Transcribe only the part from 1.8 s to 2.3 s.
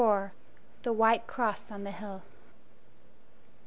the Hill.